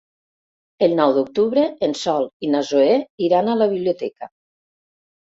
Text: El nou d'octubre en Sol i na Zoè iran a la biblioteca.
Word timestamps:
El 0.85 0.93
nou 0.99 1.11
d'octubre 1.17 1.65
en 1.87 1.93
Sol 1.99 2.25
i 2.47 2.49
na 2.53 2.63
Zoè 2.71 2.97
iran 3.27 3.53
a 3.53 3.59
la 3.61 3.69
biblioteca. 3.75 4.31